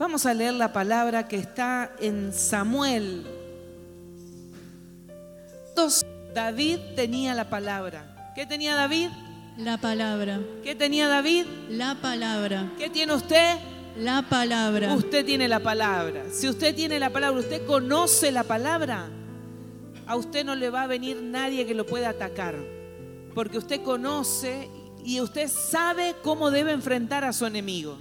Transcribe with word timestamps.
Vamos 0.00 0.24
a 0.24 0.32
leer 0.32 0.54
la 0.54 0.72
palabra 0.72 1.28
que 1.28 1.36
está 1.36 1.92
en 2.00 2.32
Samuel. 2.32 3.26
David 6.34 6.78
tenía 6.96 7.34
la 7.34 7.50
palabra. 7.50 8.32
¿Qué 8.34 8.46
tenía 8.46 8.74
David? 8.76 9.10
La 9.58 9.76
palabra. 9.76 10.40
¿Qué 10.64 10.74
tenía 10.74 11.06
David? 11.06 11.44
La 11.68 11.96
palabra. 11.96 12.72
¿Qué 12.78 12.88
tiene 12.88 13.12
usted? 13.12 13.58
La 13.98 14.22
palabra. 14.22 14.94
Usted 14.94 15.22
tiene 15.26 15.48
la 15.48 15.60
palabra. 15.60 16.22
Si 16.32 16.48
usted 16.48 16.74
tiene 16.74 16.98
la 16.98 17.10
palabra, 17.10 17.38
usted 17.38 17.66
conoce 17.66 18.32
la 18.32 18.44
palabra, 18.44 19.06
a 20.06 20.16
usted 20.16 20.46
no 20.46 20.54
le 20.54 20.70
va 20.70 20.84
a 20.84 20.86
venir 20.86 21.20
nadie 21.20 21.66
que 21.66 21.74
lo 21.74 21.84
pueda 21.84 22.08
atacar. 22.08 22.54
Porque 23.34 23.58
usted 23.58 23.82
conoce 23.82 24.70
y 25.04 25.20
usted 25.20 25.46
sabe 25.46 26.14
cómo 26.22 26.50
debe 26.50 26.72
enfrentar 26.72 27.22
a 27.22 27.34
su 27.34 27.44
enemigo. 27.44 27.98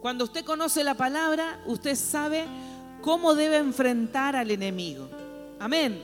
Cuando 0.00 0.24
usted 0.24 0.44
conoce 0.44 0.84
la 0.84 0.94
palabra, 0.94 1.60
usted 1.66 1.96
sabe 1.96 2.46
cómo 3.00 3.34
debe 3.34 3.56
enfrentar 3.56 4.36
al 4.36 4.50
enemigo. 4.50 5.08
Amén. 5.58 6.00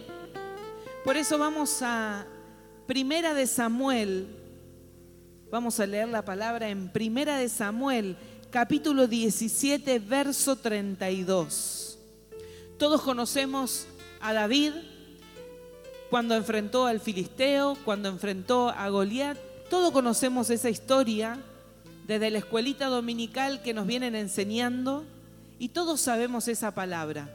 Por 1.04 1.16
eso 1.16 1.38
vamos 1.38 1.80
a 1.80 2.26
Primera 2.86 3.34
de 3.34 3.46
Samuel. 3.46 4.26
Vamos 5.50 5.78
a 5.78 5.86
leer 5.86 6.08
la 6.08 6.24
palabra 6.24 6.68
en 6.68 6.88
Primera 6.88 7.38
de 7.38 7.48
Samuel, 7.48 8.16
capítulo 8.50 9.06
17, 9.06 10.00
verso 10.00 10.56
32. 10.56 11.98
Todos 12.76 13.00
conocemos 13.02 13.86
a 14.20 14.32
David 14.32 14.72
cuando 16.10 16.34
enfrentó 16.34 16.86
al 16.86 16.98
filisteo, 16.98 17.76
cuando 17.84 18.08
enfrentó 18.08 18.70
a 18.70 18.88
Goliat. 18.88 19.38
Todos 19.70 19.92
conocemos 19.92 20.50
esa 20.50 20.68
historia 20.68 21.38
desde 22.06 22.30
la 22.30 22.38
escuelita 22.38 22.86
dominical 22.86 23.62
que 23.62 23.74
nos 23.74 23.86
vienen 23.86 24.14
enseñando 24.14 25.04
y 25.58 25.68
todos 25.68 26.00
sabemos 26.00 26.48
esa 26.48 26.74
palabra. 26.74 27.30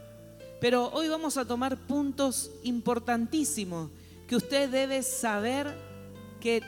Pero 0.60 0.90
hoy 0.92 1.08
vamos 1.08 1.36
a 1.36 1.44
tomar 1.44 1.76
puntos 1.76 2.50
importantísimos 2.62 3.90
que 4.28 4.36
usted 4.36 4.68
debe 4.68 5.02
saber 5.02 5.74
que 6.40 6.62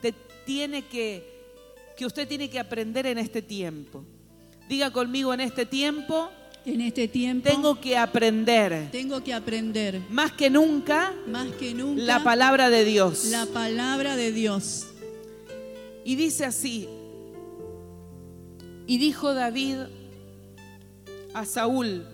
te 0.00 0.12
tiene 0.44 0.82
que 0.82 1.34
que 1.96 2.04
usted 2.04 2.28
tiene 2.28 2.50
que 2.50 2.58
aprender 2.58 3.06
en 3.06 3.16
este 3.16 3.40
tiempo. 3.40 4.04
Diga 4.68 4.90
conmigo 4.90 5.32
en 5.32 5.40
este 5.40 5.64
tiempo 5.64 6.30
en 6.66 6.80
este 6.80 7.06
tiempo 7.06 7.48
tengo 7.48 7.80
que 7.80 7.96
aprender. 7.96 8.88
Tengo 8.90 9.22
que 9.22 9.32
aprender. 9.32 10.00
Más 10.10 10.32
que 10.32 10.50
nunca. 10.50 11.14
Más 11.28 11.46
que 11.52 11.72
nunca. 11.72 12.02
La 12.02 12.24
palabra 12.24 12.70
de 12.70 12.84
Dios. 12.84 13.26
La 13.26 13.46
palabra 13.46 14.16
de 14.16 14.32
Dios. 14.32 14.84
Y 16.04 16.16
dice 16.16 16.44
así. 16.44 16.88
Y 18.86 18.98
dijo 18.98 19.34
David 19.34 19.78
a 21.34 21.44
Saúl, 21.44 22.06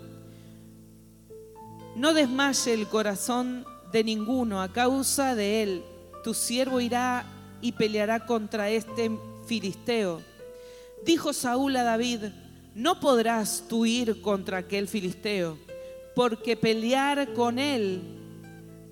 no 1.94 2.14
desmaye 2.14 2.72
el 2.72 2.88
corazón 2.88 3.66
de 3.92 4.02
ninguno 4.02 4.62
a 4.62 4.72
causa 4.72 5.34
de 5.34 5.62
él. 5.62 5.82
Tu 6.24 6.32
siervo 6.32 6.80
irá 6.80 7.26
y 7.60 7.72
peleará 7.72 8.24
contra 8.24 8.70
este 8.70 9.10
filisteo. 9.46 10.22
Dijo 11.04 11.32
Saúl 11.32 11.76
a 11.76 11.82
David, 11.82 12.24
no 12.74 13.00
podrás 13.00 13.64
tú 13.68 13.84
ir 13.84 14.22
contra 14.22 14.58
aquel 14.58 14.88
filisteo, 14.88 15.58
porque 16.14 16.56
pelear 16.56 17.34
con 17.34 17.58
él, 17.58 18.00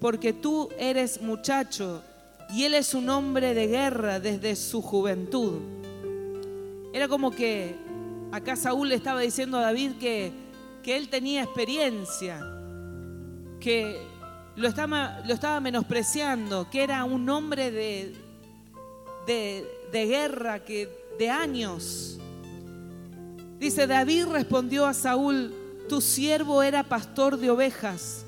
porque 0.00 0.32
tú 0.32 0.68
eres 0.78 1.22
muchacho 1.22 2.02
y 2.52 2.64
él 2.64 2.74
es 2.74 2.94
un 2.94 3.08
hombre 3.08 3.54
de 3.54 3.68
guerra 3.68 4.20
desde 4.20 4.56
su 4.56 4.82
juventud. 4.82 5.79
Era 6.92 7.08
como 7.08 7.30
que 7.30 7.76
acá 8.32 8.56
Saúl 8.56 8.88
le 8.88 8.94
estaba 8.96 9.20
diciendo 9.20 9.58
a 9.58 9.62
David 9.62 9.92
que, 10.00 10.32
que 10.82 10.96
él 10.96 11.08
tenía 11.08 11.42
experiencia, 11.42 12.40
que 13.60 14.00
lo 14.56 14.68
estaba, 14.68 15.20
lo 15.26 15.34
estaba 15.34 15.60
menospreciando, 15.60 16.68
que 16.70 16.82
era 16.82 17.04
un 17.04 17.28
hombre 17.28 17.70
de, 17.70 18.14
de, 19.26 19.66
de 19.92 20.06
guerra, 20.06 20.64
que 20.64 20.88
de 21.18 21.30
años. 21.30 22.18
Dice, 23.58 23.86
David 23.86 24.26
respondió 24.26 24.86
a 24.86 24.94
Saúl, 24.94 25.54
tu 25.88 26.00
siervo 26.00 26.62
era 26.62 26.82
pastor 26.82 27.36
de 27.36 27.50
ovejas 27.50 28.24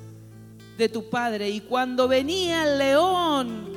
de 0.77 0.89
tu 0.89 1.09
padre, 1.11 1.51
y 1.51 1.61
cuando 1.61 2.09
venía 2.09 2.65
el 2.65 2.79
león 2.79 3.73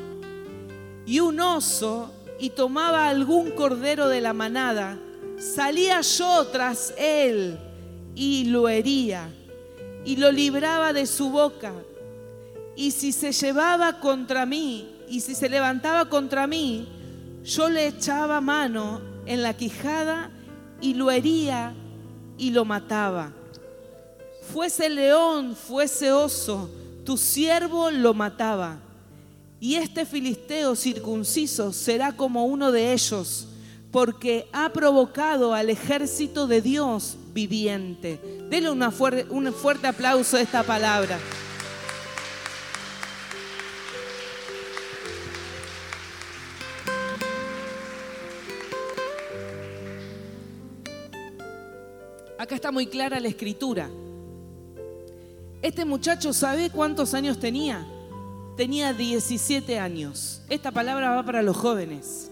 y 1.06 1.20
un 1.20 1.40
oso 1.40 2.12
y 2.40 2.52
tomaba 2.52 3.10
algún 3.10 3.52
cordero 3.52 4.10
de 4.10 4.22
la 4.22 4.34
manada, 4.34 4.98
salía 5.38 6.02
yo 6.02 6.48
tras 6.48 6.94
él 6.98 7.58
y 8.16 8.46
lo 8.46 8.70
hería 8.70 9.30
y 10.04 10.18
lo 10.18 10.32
libraba 10.32 10.94
de 10.94 11.06
su 11.06 11.30
boca. 11.30 11.74
Y 12.76 12.92
si 12.92 13.12
se 13.12 13.32
llevaba 13.32 14.00
contra 14.00 14.46
mí 14.46 14.96
y 15.08 15.22
si 15.22 15.36
se 15.36 15.50
levantaba 15.50 16.10
contra 16.10 16.48
mí, 16.48 16.88
yo 17.44 17.70
le 17.70 17.88
echaba 17.88 18.42
mano 18.42 19.02
en 19.26 19.42
la 19.42 19.56
quijada 19.56 20.32
y 20.82 20.94
lo 20.94 21.12
hería 21.12 21.74
y 22.38 22.52
lo 22.52 22.66
mataba. 22.66 23.32
Fuese 24.54 24.90
león, 24.90 25.56
fuese 25.56 26.12
oso, 26.12 26.70
tu 27.06 27.18
siervo 27.18 27.92
lo 27.92 28.14
mataba. 28.14 28.80
Y 29.66 29.78
este 29.78 30.06
filisteo 30.06 30.76
circunciso 30.76 31.74
será 31.74 32.16
como 32.16 32.46
uno 32.46 32.72
de 32.72 32.94
ellos, 32.94 33.48
porque 33.90 34.48
ha 34.54 34.70
provocado 34.70 35.56
al 35.56 35.72
ejército 35.72 36.46
de 36.46 36.62
Dios 36.62 37.18
viviente. 37.34 38.20
Dele 38.48 38.70
un 38.70 39.54
fuerte 39.54 39.88
aplauso 39.88 40.38
a 40.38 40.42
esta 40.42 40.62
palabra. 40.62 41.18
Acá 52.38 52.54
está 52.54 52.72
muy 52.72 52.86
clara 52.86 53.20
la 53.20 53.30
escritura. 53.30 53.90
Este 55.64 55.86
muchacho 55.86 56.34
sabe 56.34 56.70
cuántos 56.70 57.16
años 57.16 57.40
tenía. 57.40 57.94
Tenía 58.56 58.94
17 58.94 59.80
años. 59.80 60.42
Esta 60.50 60.72
palabra 60.72 61.10
va 61.10 61.24
para 61.24 61.42
los 61.42 61.58
jóvenes. 61.58 62.32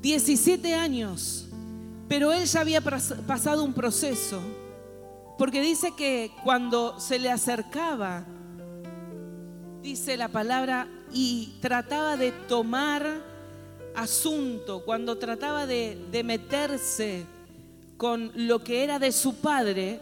17 0.00 0.74
años. 0.74 1.48
Pero 2.08 2.32
él 2.32 2.44
ya 2.44 2.60
había 2.60 2.80
pasado 2.80 3.64
un 3.64 3.74
proceso. 3.74 4.40
Porque 5.36 5.60
dice 5.60 5.92
que 5.96 6.30
cuando 6.44 6.98
se 7.00 7.18
le 7.18 7.30
acercaba, 7.30 8.24
dice 9.82 10.16
la 10.16 10.28
palabra, 10.28 10.88
y 11.12 11.54
trataba 11.60 12.16
de 12.16 12.32
tomar 12.32 13.06
asunto, 13.94 14.84
cuando 14.84 15.16
trataba 15.18 15.66
de, 15.66 16.22
meterse 16.24 17.26
con 17.96 18.32
lo 18.34 18.62
que 18.64 18.82
era 18.82 18.98
de 18.98 19.12
su 19.12 19.36
padre, 19.36 20.00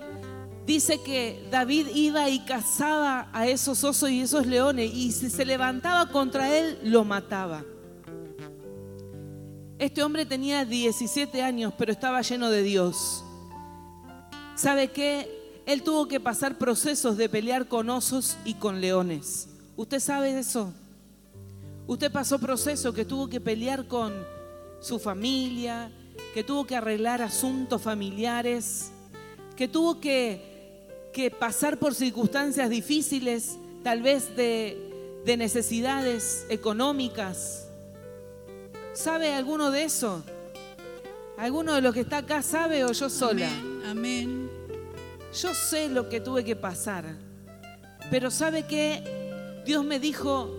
dice 0.66 1.00
que 1.02 1.46
David 1.50 1.88
iba 1.94 2.28
y 2.28 2.40
cazaba 2.40 3.28
a 3.32 3.46
esos 3.46 3.82
osos 3.84 4.10
y 4.10 4.20
esos 4.20 4.46
leones 4.46 4.92
y 4.94 5.12
si 5.12 5.30
se 5.30 5.44
levantaba 5.44 6.10
contra 6.10 6.56
él, 6.56 6.78
lo 6.82 7.04
mataba. 7.04 7.64
Este 9.78 10.02
hombre 10.02 10.24
tenía 10.24 10.64
17 10.64 11.42
años, 11.42 11.72
pero 11.76 11.90
estaba 11.90 12.22
lleno 12.22 12.50
de 12.50 12.62
Dios. 12.62 13.24
¿Sabe 14.54 14.92
qué? 14.92 15.42
Él 15.66 15.82
tuvo 15.82 16.06
que 16.06 16.20
pasar 16.20 16.58
procesos 16.58 17.16
de 17.16 17.28
pelear 17.28 17.66
con 17.66 17.90
osos 17.90 18.36
y 18.44 18.54
con 18.54 18.80
leones. 18.80 19.48
¿Usted 19.76 20.00
sabe 20.00 20.38
eso? 20.38 20.72
Usted 21.86 22.12
pasó 22.12 22.38
procesos 22.38 22.94
que 22.94 23.04
tuvo 23.04 23.28
que 23.28 23.40
pelear 23.40 23.86
con 23.88 24.12
su 24.80 24.98
familia, 24.98 25.90
que 26.34 26.44
tuvo 26.44 26.64
que 26.64 26.76
arreglar 26.76 27.22
asuntos 27.22 27.82
familiares, 27.82 28.92
que 29.56 29.68
tuvo 29.68 30.00
que, 30.00 30.51
que 31.12 31.30
pasar 31.30 31.78
por 31.78 31.94
circunstancias 31.94 32.70
difíciles, 32.70 33.56
tal 33.82 34.02
vez 34.02 34.34
de, 34.36 35.20
de 35.24 35.36
necesidades 35.36 36.46
económicas. 36.48 37.68
¿Sabe 38.92 39.34
alguno 39.34 39.70
de 39.70 39.84
eso? 39.84 40.22
¿Alguno 41.36 41.74
de 41.74 41.80
los 41.80 41.94
que 41.94 42.00
está 42.00 42.18
acá 42.18 42.42
sabe 42.42 42.84
o 42.84 42.92
yo 42.92 43.08
sola? 43.08 43.48
Amén. 43.48 43.82
Amén. 43.86 44.50
Yo 45.34 45.54
sé 45.54 45.88
lo 45.88 46.08
que 46.08 46.20
tuve 46.20 46.44
que 46.44 46.56
pasar, 46.56 47.04
pero 48.10 48.30
¿sabe 48.30 48.66
qué? 48.66 49.62
Dios 49.64 49.84
me 49.84 49.98
dijo, 49.98 50.50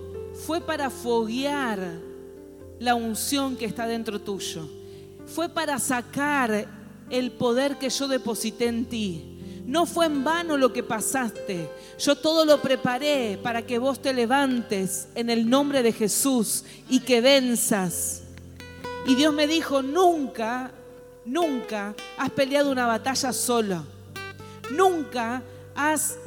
fue 0.46 0.62
para 0.62 0.90
foguear 0.90 1.80
la 2.80 2.96
unción 2.96 3.56
que 3.56 3.66
está 3.66 3.86
dentro 3.86 4.20
tuyo 4.20 4.68
fue 5.26 5.50
para 5.50 5.80
sacar 5.80 6.68
el 7.10 7.32
poder 7.32 7.78
que 7.78 7.90
yo 7.90 8.08
deposité 8.08 8.68
en 8.68 8.86
ti. 8.86 9.33
No 9.66 9.86
fue 9.86 10.08
en 10.08 10.24
vano 10.24 10.58
lo 10.58 10.74
que 10.74 10.84
pasaste. 10.84 11.70
Yo 11.98 12.16
todo 12.16 12.46
lo 12.46 12.62
preparé 12.62 13.40
para 13.42 13.62
que 13.62 13.80
vos 13.80 14.02
te 14.02 14.14
levantes 14.14 15.08
en 15.16 15.30
el 15.30 15.50
nombre 15.50 15.84
de 15.84 15.94
Jesús 15.94 16.66
y 16.90 17.00
que 17.00 17.22
venzas. 17.22 18.24
Y 19.08 19.16
Dios 19.16 19.34
me 19.34 19.48
dijo, 19.48 19.82
nunca 19.82 20.72
nunca 21.26 21.96
has 22.18 22.30
peleado 22.32 22.72
una 22.72 22.86
batalla 22.86 23.34
solo. 23.34 23.86
Nunca 24.72 25.44
has 25.76 26.18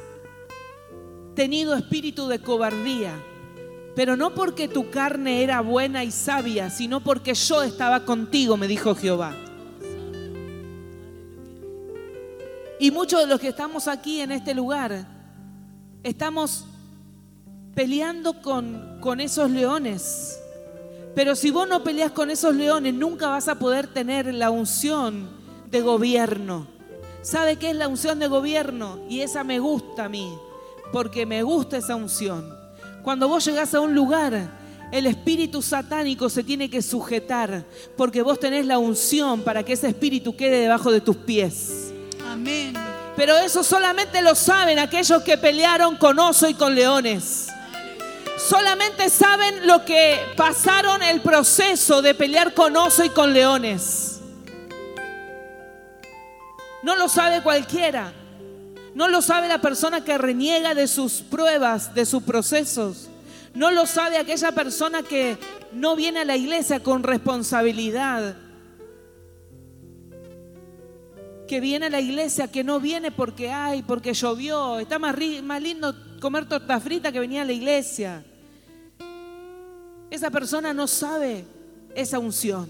tenido 1.35 1.75
espíritu 1.75 2.27
de 2.27 2.39
cobardía. 2.39 3.13
Pero 3.95 4.15
no 4.15 4.33
porque 4.33 4.67
tu 4.67 4.89
carne 4.91 5.43
era 5.43 5.61
buena 5.61 6.03
y 6.03 6.11
sabia, 6.11 6.69
sino 6.69 6.99
porque 6.99 7.33
yo 7.33 7.63
estaba 7.63 8.05
contigo, 8.05 8.55
me 8.55 8.67
dijo 8.67 8.93
Jehová. 8.95 9.35
Y 12.79 12.91
muchos 12.91 13.21
de 13.21 13.27
los 13.27 13.39
que 13.39 13.49
estamos 13.49 13.87
aquí 13.87 14.21
en 14.21 14.31
este 14.31 14.53
lugar, 14.53 15.07
estamos 16.03 16.65
peleando 17.73 18.41
con, 18.41 18.99
con 19.01 19.19
esos 19.19 19.49
leones. 19.49 20.39
Pero 21.15 21.35
si 21.35 21.49
vos 21.49 21.67
no 21.67 21.83
peleas 21.83 22.11
con 22.11 22.29
esos 22.29 22.55
leones, 22.55 22.93
nunca 22.93 23.27
vas 23.27 23.47
a 23.47 23.57
poder 23.57 23.87
tener 23.87 24.31
la 24.33 24.51
unción 24.51 25.29
de 25.71 25.81
gobierno. 25.81 26.67
¿Sabe 27.23 27.57
qué 27.57 27.71
es 27.71 27.75
la 27.75 27.87
unción 27.87 28.19
de 28.19 28.27
gobierno? 28.27 28.99
Y 29.09 29.21
esa 29.21 29.43
me 29.43 29.59
gusta 29.59 30.05
a 30.05 30.09
mí, 30.09 30.31
porque 30.93 31.25
me 31.25 31.41
gusta 31.41 31.77
esa 31.77 31.95
unción. 31.95 32.55
Cuando 33.03 33.27
vos 33.27 33.43
llegás 33.43 33.73
a 33.73 33.79
un 33.79 33.95
lugar, 33.95 34.51
el 34.91 35.05
espíritu 35.07 35.61
satánico 35.61 36.29
se 36.29 36.43
tiene 36.43 36.69
que 36.69 36.81
sujetar, 36.81 37.65
porque 37.97 38.21
vos 38.21 38.39
tenés 38.39 38.65
la 38.65 38.77
unción 38.77 39.41
para 39.41 39.63
que 39.63 39.73
ese 39.73 39.87
espíritu 39.87 40.35
quede 40.35 40.61
debajo 40.61 40.91
de 40.91 41.01
tus 41.01 41.17
pies. 41.17 41.86
Pero 43.15 43.35
eso 43.37 43.63
solamente 43.63 44.21
lo 44.21 44.35
saben 44.35 44.79
aquellos 44.79 45.23
que 45.23 45.37
pelearon 45.37 45.95
con 45.97 46.19
oso 46.19 46.47
y 46.47 46.53
con 46.53 46.75
leones. 46.75 47.47
Solamente 48.37 49.09
saben 49.09 49.65
lo 49.65 49.83
que 49.83 50.19
pasaron 50.35 51.01
el 51.01 51.21
proceso 51.21 52.01
de 52.01 52.13
pelear 52.13 52.53
con 52.53 52.77
oso 52.77 53.03
y 53.03 53.09
con 53.09 53.33
leones. 53.33 54.19
No 56.83 56.95
lo 56.95 57.09
sabe 57.09 57.41
cualquiera. 57.41 58.13
No 58.93 59.07
lo 59.07 59.21
sabe 59.21 59.47
la 59.47 59.59
persona 59.59 60.03
que 60.03 60.17
reniega 60.17 60.73
de 60.73 60.87
sus 60.87 61.21
pruebas, 61.21 61.93
de 61.93 62.05
sus 62.05 62.23
procesos. 62.23 63.09
No 63.53 63.71
lo 63.71 63.85
sabe 63.85 64.17
aquella 64.17 64.51
persona 64.51 65.01
que 65.03 65.37
no 65.71 65.95
viene 65.95 66.19
a 66.19 66.25
la 66.25 66.35
iglesia 66.35 66.81
con 66.81 67.03
responsabilidad. 67.03 68.35
Que 71.47 71.59
viene 71.59 71.85
a 71.85 71.89
la 71.89 72.01
iglesia, 72.01 72.49
que 72.49 72.63
no 72.63 72.79
viene 72.79 73.11
porque 73.11 73.51
hay, 73.51 73.81
porque 73.81 74.13
llovió. 74.13 74.79
Está 74.79 74.99
más, 74.99 75.15
más 75.43 75.61
lindo 75.61 75.95
comer 76.19 76.47
torta 76.47 76.79
frita 76.79 77.11
que 77.11 77.19
venía 77.19 77.43
a 77.43 77.45
la 77.45 77.53
iglesia. 77.53 78.23
Esa 80.09 80.29
persona 80.29 80.73
no 80.73 80.87
sabe 80.87 81.45
esa 81.95 82.19
unción. 82.19 82.69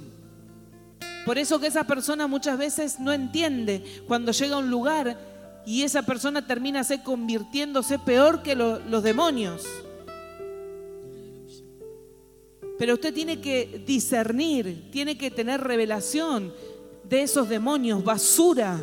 Por 1.26 1.38
eso 1.38 1.60
que 1.60 1.68
esa 1.68 1.84
persona 1.84 2.28
muchas 2.28 2.58
veces 2.58 3.00
no 3.00 3.12
entiende 3.12 3.84
cuando 4.08 4.32
llega 4.32 4.56
a 4.56 4.60
un 4.60 4.70
lugar 4.70 5.18
y 5.66 5.84
esa 5.84 6.04
persona 6.04 6.48
termina 6.48 6.84
se 6.84 7.04
convirtiéndose 7.04 8.00
peor 8.00 8.42
que 8.42 8.56
lo, 8.56 8.80
los 8.80 9.04
demonios. 9.04 9.66
Pero 12.78 12.94
usted 12.94 13.14
tiene 13.14 13.42
que 13.42 13.84
discernir, 13.86 14.90
tiene 14.92 15.18
que 15.18 15.32
tener 15.32 15.62
revelación 15.62 16.54
de 17.08 17.22
esos 17.22 17.48
demonios, 17.48 18.04
basura. 18.04 18.78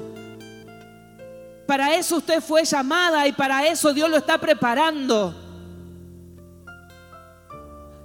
Para 1.66 1.94
eso 1.94 2.16
usted 2.16 2.40
fue 2.40 2.64
llamada 2.64 3.26
y 3.26 3.32
para 3.32 3.66
eso 3.66 3.92
Dios 3.92 4.08
lo 4.08 4.16
está 4.16 4.38
preparando. 4.38 5.34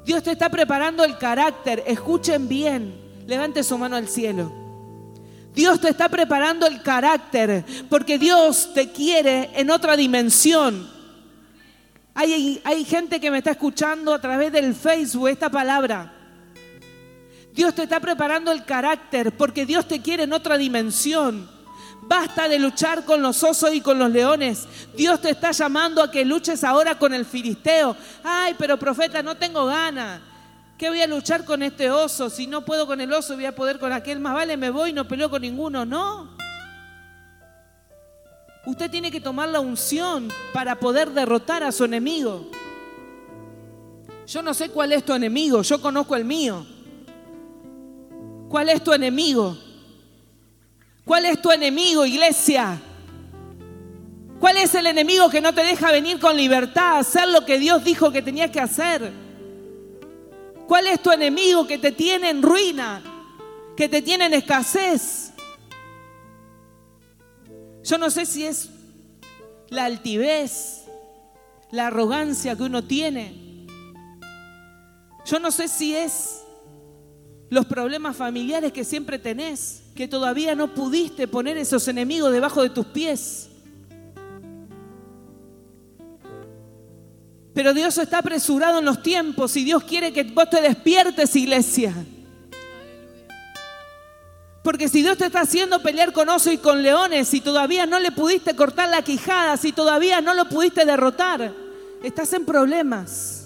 Dios 0.05 0.23
te 0.23 0.31
está 0.31 0.49
preparando 0.49 1.03
el 1.03 1.17
carácter. 1.17 1.83
Escuchen 1.85 2.47
bien. 2.47 2.99
Levante 3.27 3.63
su 3.63 3.77
mano 3.77 3.95
al 3.95 4.07
cielo. 4.07 4.51
Dios 5.53 5.79
te 5.79 5.89
está 5.89 6.09
preparando 6.09 6.65
el 6.65 6.81
carácter 6.81 7.65
porque 7.89 8.17
Dios 8.17 8.73
te 8.73 8.91
quiere 8.91 9.49
en 9.53 9.69
otra 9.69 9.95
dimensión. 9.95 10.89
Hay, 12.13 12.61
hay, 12.63 12.85
gente 12.85 13.19
que 13.19 13.31
me 13.31 13.37
está 13.37 13.51
escuchando 13.51 14.13
a 14.13 14.19
través 14.19 14.51
del 14.51 14.73
Facebook 14.73 15.29
esta 15.29 15.49
palabra. 15.49 16.18
Dios 17.53 17.75
te 17.75 17.83
está 17.83 17.99
preparando 17.99 18.51
el 18.51 18.63
carácter 18.63 19.35
porque 19.35 19.65
Dios 19.65 19.87
te 19.87 20.01
quiere 20.01 20.23
en 20.23 20.33
otra 20.33 20.57
dimensión. 20.57 21.49
Basta 22.01 22.47
de 22.47 22.57
luchar 22.57 23.05
con 23.05 23.21
los 23.21 23.43
osos 23.43 23.73
y 23.73 23.81
con 23.81 23.99
los 23.99 24.09
leones. 24.09 24.67
Dios 24.95 25.21
te 25.21 25.29
está 25.29 25.51
llamando 25.51 26.01
a 26.01 26.09
que 26.09 26.25
luches 26.25 26.63
ahora 26.63 26.97
con 26.97 27.13
el 27.13 27.25
filisteo. 27.25 27.95
Ay, 28.23 28.55
pero 28.57 28.79
profeta, 28.79 29.21
no 29.21 29.35
tengo 29.35 29.65
ganas. 29.65 30.21
¿Qué 30.77 30.89
voy 30.89 31.01
a 31.01 31.07
luchar 31.07 31.43
con 31.43 31.61
este 31.61 31.91
oso? 31.91 32.29
Si 32.29 32.47
no 32.47 32.63
puedo 32.63 32.87
con 32.87 33.01
el 33.01 33.11
oso, 33.11 33.35
voy 33.35 33.45
a 33.45 33.53
poder 33.53 33.79
con 33.79 33.91
aquel. 33.91 34.19
Más 34.19 34.33
vale, 34.33 34.55
me 34.55 34.69
voy 34.69 34.91
y 34.91 34.93
no 34.93 35.07
peleo 35.07 35.29
con 35.29 35.41
ninguno. 35.41 35.85
No. 35.85 36.37
Usted 38.65 38.89
tiene 38.89 39.11
que 39.11 39.19
tomar 39.19 39.49
la 39.49 39.59
unción 39.59 40.29
para 40.53 40.79
poder 40.79 41.11
derrotar 41.11 41.63
a 41.63 41.71
su 41.71 41.83
enemigo. 41.83 42.49
Yo 44.25 44.41
no 44.41 44.53
sé 44.53 44.69
cuál 44.69 44.93
es 44.93 45.03
tu 45.03 45.13
enemigo, 45.13 45.61
yo 45.63 45.81
conozco 45.81 46.15
el 46.15 46.23
mío. 46.23 46.65
¿Cuál 48.49 48.69
es 48.69 48.83
tu 48.83 48.91
enemigo? 48.91 49.55
¿Cuál 51.05 51.25
es 51.25 51.39
tu 51.39 51.51
enemigo, 51.51 52.03
iglesia? 52.03 52.81
¿Cuál 54.39 54.57
es 54.57 54.73
el 54.73 54.87
enemigo 54.87 55.29
que 55.29 55.39
no 55.39 55.53
te 55.53 55.63
deja 55.63 55.91
venir 55.91 56.19
con 56.19 56.35
libertad 56.35 56.95
a 56.95 56.99
hacer 56.99 57.27
lo 57.27 57.45
que 57.45 57.59
Dios 57.59 57.83
dijo 57.83 58.11
que 58.11 58.23
tenías 58.23 58.49
que 58.49 58.59
hacer? 58.59 59.11
¿Cuál 60.67 60.87
es 60.87 61.01
tu 61.01 61.11
enemigo 61.11 61.67
que 61.67 61.77
te 61.77 61.91
tiene 61.91 62.29
en 62.29 62.41
ruina, 62.41 63.03
que 63.77 63.87
te 63.87 64.01
tiene 64.01 64.25
en 64.25 64.33
escasez? 64.33 65.31
Yo 67.83 67.97
no 67.99 68.09
sé 68.09 68.25
si 68.25 68.45
es 68.45 68.69
la 69.69 69.85
altivez, 69.85 70.85
la 71.71 71.87
arrogancia 71.87 72.55
que 72.55 72.63
uno 72.63 72.83
tiene. 72.83 73.67
Yo 75.25 75.39
no 75.39 75.51
sé 75.51 75.67
si 75.67 75.95
es 75.95 76.41
los 77.49 77.65
problemas 77.65 78.15
familiares 78.15 78.71
que 78.71 78.83
siempre 78.83 79.17
tenés 79.17 79.83
que 79.95 80.07
todavía 80.07 80.55
no 80.55 80.73
pudiste 80.73 81.27
poner 81.27 81.57
esos 81.57 81.87
enemigos 81.87 82.31
debajo 82.31 82.63
de 82.63 82.69
tus 82.69 82.85
pies. 82.85 83.49
Pero 87.53 87.73
Dios 87.73 87.97
está 87.97 88.19
apresurado 88.19 88.79
en 88.79 88.85
los 88.85 89.03
tiempos 89.03 89.57
y 89.57 89.65
Dios 89.65 89.83
quiere 89.83 90.13
que 90.13 90.23
vos 90.23 90.49
te 90.49 90.61
despiertes, 90.61 91.35
iglesia. 91.35 91.93
Porque 94.63 94.87
si 94.87 95.01
Dios 95.01 95.17
te 95.17 95.25
está 95.25 95.41
haciendo 95.41 95.81
pelear 95.81 96.13
con 96.13 96.29
oso 96.29 96.51
y 96.51 96.57
con 96.57 96.83
leones, 96.83 97.33
y 97.33 97.41
todavía 97.41 97.85
no 97.85 97.99
le 97.99 98.11
pudiste 98.11 98.55
cortar 98.55 98.89
la 98.89 99.01
quijada, 99.01 99.57
si 99.57 99.71
todavía 99.71 100.21
no 100.21 100.33
lo 100.33 100.47
pudiste 100.47 100.85
derrotar, 100.85 101.53
estás 102.03 102.31
en 102.33 102.45
problemas. 102.45 103.38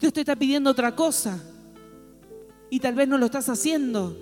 Dios 0.00 0.14
te 0.14 0.20
está 0.20 0.34
pidiendo 0.34 0.70
otra 0.70 0.96
cosa 0.96 1.38
y 2.70 2.80
tal 2.80 2.94
vez 2.94 3.06
no 3.06 3.18
lo 3.18 3.26
estás 3.26 3.50
haciendo. 3.50 4.16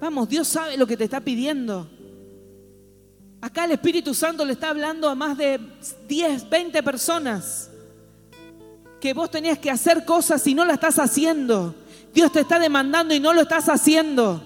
Vamos, 0.00 0.28
Dios 0.28 0.46
sabe 0.46 0.76
lo 0.76 0.86
que 0.86 0.96
te 0.96 1.04
está 1.04 1.20
pidiendo. 1.20 1.90
Acá 3.40 3.64
el 3.64 3.72
Espíritu 3.72 4.14
Santo 4.14 4.44
le 4.44 4.52
está 4.52 4.70
hablando 4.70 5.08
a 5.08 5.16
más 5.16 5.36
de 5.36 5.60
10, 6.06 6.48
20 6.48 6.82
personas 6.84 7.70
que 9.00 9.14
vos 9.14 9.30
tenías 9.30 9.58
que 9.58 9.70
hacer 9.70 10.04
cosas 10.04 10.46
y 10.46 10.54
no 10.54 10.64
las 10.64 10.74
estás 10.74 11.00
haciendo. 11.00 11.74
Dios 12.14 12.30
te 12.30 12.40
está 12.40 12.60
demandando 12.60 13.14
y 13.14 13.20
no 13.20 13.32
lo 13.32 13.42
estás 13.42 13.68
haciendo. 13.68 14.42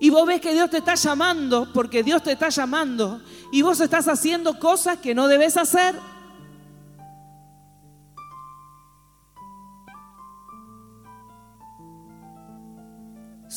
Y 0.00 0.10
vos 0.10 0.26
ves 0.26 0.40
que 0.40 0.52
Dios 0.52 0.70
te 0.70 0.78
está 0.78 0.96
llamando, 0.96 1.68
porque 1.72 2.02
Dios 2.02 2.22
te 2.22 2.32
está 2.32 2.48
llamando, 2.48 3.20
y 3.52 3.62
vos 3.62 3.80
estás 3.80 4.08
haciendo 4.08 4.58
cosas 4.58 4.98
que 4.98 5.14
no 5.14 5.28
debes 5.28 5.56
hacer. 5.56 5.94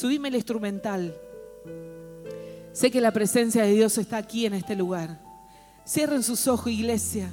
Subime 0.03 0.27
el 0.27 0.35
instrumental. 0.35 1.15
Sé 2.73 2.91
que 2.91 2.99
la 2.99 3.11
presencia 3.11 3.63
de 3.63 3.71
Dios 3.71 3.97
está 3.97 4.17
aquí 4.17 4.45
en 4.45 4.53
este 4.53 4.75
lugar. 4.75 5.21
Cierren 5.87 6.23
sus 6.23 6.45
ojos, 6.49 6.73
iglesia. 6.73 7.31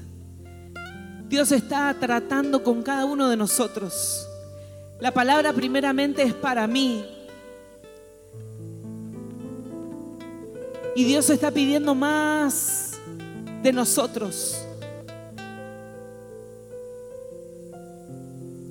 Dios 1.26 1.50
está 1.50 1.92
tratando 1.98 2.62
con 2.62 2.84
cada 2.84 3.06
uno 3.06 3.28
de 3.28 3.36
nosotros. 3.36 4.24
La 5.00 5.10
palabra 5.10 5.52
primeramente 5.52 6.22
es 6.22 6.32
para 6.32 6.68
mí. 6.68 7.04
Y 10.94 11.02
Dios 11.02 11.28
está 11.28 11.50
pidiendo 11.50 11.96
más 11.96 12.92
de 13.64 13.72
nosotros. 13.72 14.64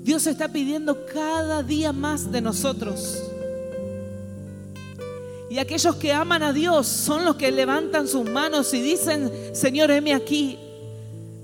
Dios 0.04 0.26
está 0.26 0.48
pidiendo 0.48 1.06
cada 1.06 1.64
día 1.64 1.92
más 1.92 2.32
de 2.32 2.40
nosotros. 2.40 3.29
Y 5.50 5.58
aquellos 5.58 5.96
que 5.96 6.14
aman 6.14 6.44
a 6.44 6.54
Dios 6.54 6.88
son 6.88 7.26
los 7.26 7.36
que 7.36 7.52
levantan 7.52 8.08
sus 8.08 8.30
manos 8.30 8.74
y 8.74 8.82
dicen, 8.82 9.32
Señor, 9.54 9.90
heme 9.90 10.14
aquí. 10.14 10.60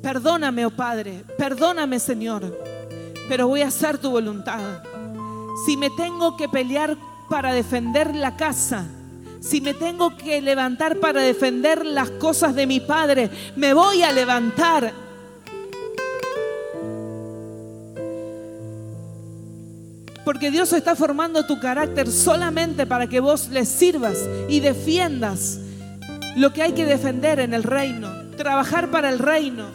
Perdóname, 0.01 0.65
oh 0.67 0.71
Padre, 0.71 1.23
perdóname, 1.35 1.99
Señor, 1.99 2.55
pero 3.27 3.47
voy 3.47 3.61
a 3.61 3.67
hacer 3.69 3.97
tu 3.97 4.11
voluntad. 4.11 4.83
Si 5.65 5.75
me 5.75 5.89
tengo 5.89 6.37
que 6.37 6.47
pelear 6.47 6.95
para 7.27 7.53
defender 7.53 8.15
la 8.15 8.37
casa, 8.37 8.85
si 9.39 9.61
me 9.61 9.73
tengo 9.73 10.15
que 10.15 10.41
levantar 10.41 10.99
para 10.99 11.21
defender 11.21 11.85
las 11.85 12.11
cosas 12.11 12.53
de 12.53 12.67
mi 12.67 12.79
Padre, 12.79 13.31
me 13.55 13.73
voy 13.73 14.03
a 14.03 14.11
levantar. 14.11 15.04
Porque 20.25 20.49
Dios 20.49 20.73
está 20.73 20.95
formando 20.95 21.45
tu 21.45 21.59
carácter 21.59 22.11
solamente 22.11 22.87
para 22.87 23.07
que 23.07 23.19
vos 23.19 23.49
le 23.49 23.63
sirvas 23.63 24.17
y 24.49 24.59
defiendas 24.59 25.59
lo 26.35 26.51
que 26.51 26.63
hay 26.63 26.73
que 26.73 26.85
defender 26.85 27.39
en 27.39 27.53
el 27.53 27.61
reino, 27.61 28.11
trabajar 28.35 28.89
para 28.89 29.09
el 29.09 29.19
reino. 29.19 29.67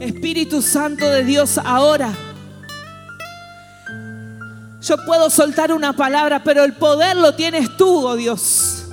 Espíritu 0.00 0.62
Santo 0.62 1.08
de 1.08 1.24
Dios, 1.24 1.58
ahora. 1.58 2.27
Yo 4.88 4.96
puedo 5.04 5.28
soltar 5.28 5.70
una 5.74 5.92
palabra, 5.92 6.42
pero 6.42 6.64
el 6.64 6.72
poder 6.72 7.14
lo 7.14 7.34
tienes 7.34 7.76
tú, 7.76 8.06
oh 8.06 8.16
Dios. 8.16 8.86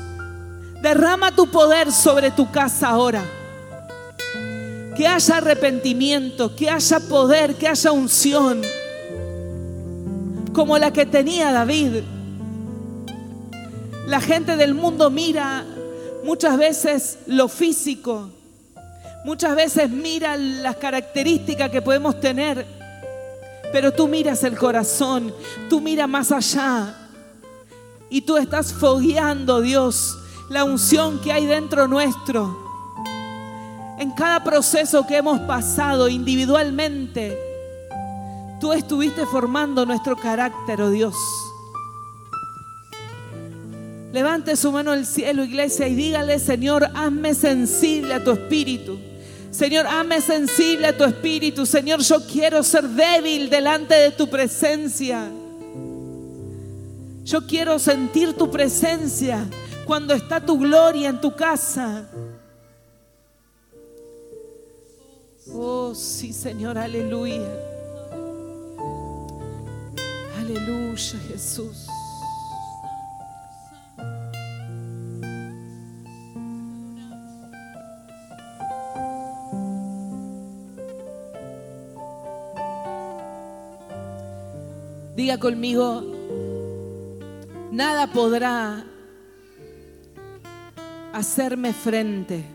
Derrama 0.81 1.33
tu 1.33 1.49
poder 1.49 1.89
sobre 1.89 2.31
tu 2.31 2.51
casa 2.51 2.89
ahora. 2.89 3.23
Que 4.97 5.07
haya 5.07 5.37
arrepentimiento, 5.37 6.53
que 6.53 6.69
haya 6.69 6.99
poder, 6.99 7.55
que 7.55 7.69
haya 7.69 7.93
unción, 7.93 8.61
como 10.51 10.77
la 10.77 10.91
que 10.91 11.05
tenía 11.05 11.53
David. 11.53 12.03
La 14.07 14.19
gente 14.19 14.57
del 14.57 14.73
mundo 14.73 15.09
mira 15.09 15.63
muchas 16.25 16.57
veces 16.57 17.19
lo 17.25 17.47
físico, 17.47 18.31
muchas 19.23 19.55
veces 19.55 19.89
mira 19.89 20.35
las 20.35 20.75
características 20.75 21.69
que 21.69 21.81
podemos 21.81 22.19
tener, 22.19 22.65
pero 23.75 23.91
tú 23.91 24.07
miras 24.07 24.41
el 24.45 24.57
corazón, 24.57 25.33
tú 25.69 25.81
miras 25.81 26.07
más 26.07 26.31
allá 26.31 26.95
y 28.09 28.21
tú 28.21 28.37
estás 28.37 28.71
fogueando, 28.71 29.59
Dios, 29.59 30.17
la 30.49 30.63
unción 30.63 31.19
que 31.19 31.33
hay 31.33 31.45
dentro 31.45 31.85
nuestro. 31.85 32.57
En 33.99 34.11
cada 34.11 34.41
proceso 34.45 35.05
que 35.05 35.17
hemos 35.17 35.41
pasado 35.41 36.07
individualmente, 36.07 37.37
tú 38.61 38.71
estuviste 38.71 39.25
formando 39.25 39.85
nuestro 39.85 40.15
carácter, 40.15 40.81
oh 40.81 40.89
Dios. 40.89 41.15
Levante 44.13 44.55
su 44.55 44.71
mano 44.71 44.91
al 44.91 45.05
cielo, 45.05 45.43
iglesia, 45.43 45.85
y 45.89 45.95
dígale, 45.95 46.39
Señor, 46.39 46.87
hazme 46.95 47.33
sensible 47.33 48.13
a 48.13 48.23
tu 48.23 48.31
espíritu. 48.31 48.97
Señor, 49.55 49.87
hazme 49.87 50.19
sensible 50.19 50.87
a 50.87 50.97
tu 50.97 51.05
espíritu. 51.05 51.65
Señor, 51.65 52.01
yo 52.01 52.19
quiero 52.27 52.61
ser 52.61 52.83
débil 52.89 53.49
delante 53.49 53.95
de 53.95 54.11
tu 54.11 54.29
presencia. 54.29 55.31
Yo 57.23 57.47
quiero 57.47 57.79
sentir 57.79 58.33
tu 58.33 58.51
presencia 58.51 59.47
cuando 59.85 60.13
está 60.13 60.45
tu 60.45 60.59
gloria 60.59 61.07
en 61.07 61.21
tu 61.21 61.33
casa. 61.33 62.05
Oh, 65.53 65.95
sí, 65.95 66.33
Señor, 66.33 66.77
aleluya. 66.77 67.47
Aleluya, 70.37 71.19
Jesús. 71.29 71.87
Diga 85.35 85.41
conmigo, 85.51 86.01
nada 87.69 88.07
podrá 88.07 88.85
hacerme 91.11 91.73
frente. 91.73 92.45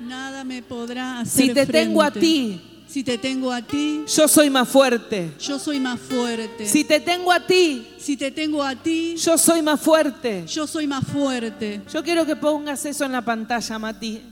Nada 0.00 0.44
me 0.44 0.62
podrá 0.62 1.20
hacer 1.20 1.46
Si 1.48 1.52
te 1.52 1.66
tengo 1.66 2.00
a 2.00 2.10
frente. 2.12 2.20
ti, 2.20 2.84
Si 2.86 3.02
te 3.02 3.18
tengo 3.18 3.52
a 3.52 3.62
ti, 3.62 4.04
yo 4.06 4.28
soy 4.28 4.48
más 4.48 4.68
fuerte. 4.68 5.32
yo 5.40 5.58
soy 5.58 5.80
más 5.80 5.98
fuerte. 5.98 6.66
Si 6.66 6.84
te 6.84 7.00
tengo 7.00 7.32
a 7.32 7.44
ti, 7.44 7.88
Si 7.98 8.16
te 8.16 8.30
tengo 8.30 8.62
a 8.62 8.76
ti, 8.76 9.16
yo 9.16 9.36
soy 9.36 9.60
más 9.62 9.80
fuerte. 9.80 10.44
yo 10.46 10.68
soy 10.68 10.86
más 10.86 11.04
fuerte. 11.04 11.82
Yo 11.92 12.00
quiero 12.04 12.24
que 12.24 12.36
pongas 12.36 12.84
eso 12.84 13.04
en 13.06 13.10
la 13.12 13.24
pantalla, 13.24 13.76
Mati. 13.80 14.22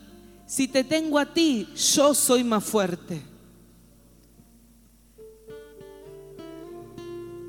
Si 0.46 0.68
te 0.68 0.84
tengo 0.84 1.18
a 1.18 1.26
ti, 1.26 1.66
yo 1.96 2.14
soy 2.14 2.44
más 2.44 2.62
fuerte. 2.62 3.20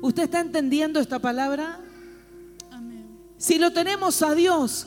¿Usted 0.02 0.24
está 0.24 0.40
entendiendo 0.40 0.98
esta 1.00 1.18
palabra? 1.18 1.80
Amén. 2.70 3.06
Si 3.36 3.58
lo 3.58 3.72
tenemos 3.72 4.22
a 4.22 4.34
Dios, 4.34 4.86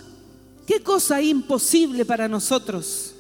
¿qué 0.65 0.81
cosa 0.81 1.21
imposible 1.21 2.05
para 2.05 2.27
nosotros? 2.27 3.13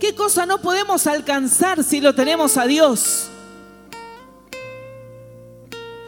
¿Qué 0.00 0.14
cosa 0.14 0.46
no 0.46 0.60
podemos 0.60 1.06
alcanzar 1.06 1.84
si 1.84 2.00
lo 2.00 2.14
tenemos 2.14 2.56
a 2.56 2.66
Dios? 2.66 3.28